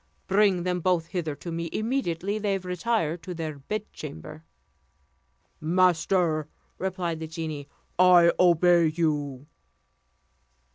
Bring 0.25 0.63
them 0.63 0.79
both 0.79 1.05
hither 1.09 1.35
to 1.35 1.51
me 1.51 1.69
immediately 1.71 2.39
they 2.39 2.57
retire 2.57 3.17
to 3.17 3.35
their 3.35 3.59
bedchamber." 3.59 4.43
"Master," 5.59 6.47
replied 6.79 7.19
the 7.19 7.27
genie, 7.27 7.69
"I 7.99 8.31
obey 8.39 8.87
you." 8.87 9.45